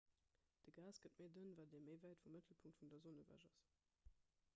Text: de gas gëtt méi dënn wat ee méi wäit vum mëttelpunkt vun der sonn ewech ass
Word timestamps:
de 0.65 0.71
gas 0.77 1.01
gëtt 1.03 1.19
méi 1.19 1.29
dënn 1.35 1.53
wat 1.59 1.73
ee 1.75 1.85
méi 1.87 2.01
wäit 2.05 2.21
vum 2.23 2.33
mëttelpunkt 2.35 2.79
vun 2.79 2.91
der 2.93 3.03
sonn 3.03 3.21
ewech 3.25 3.45
ass 3.49 3.55